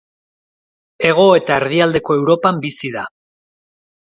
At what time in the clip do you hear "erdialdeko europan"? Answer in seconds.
1.63-2.61